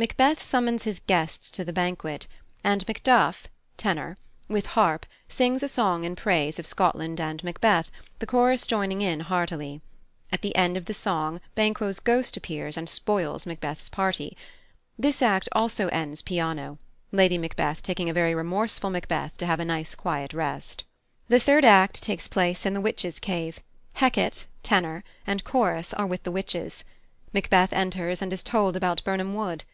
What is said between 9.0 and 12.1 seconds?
in heartily. At the end of the song Banquo's